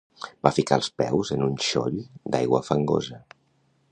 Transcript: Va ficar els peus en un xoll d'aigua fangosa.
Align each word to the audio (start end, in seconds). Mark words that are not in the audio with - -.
Va 0.45 0.51
ficar 0.59 0.79
els 0.79 0.89
peus 1.01 1.31
en 1.35 1.43
un 1.49 1.53
xoll 1.67 1.99
d'aigua 2.37 2.65
fangosa. 2.71 3.21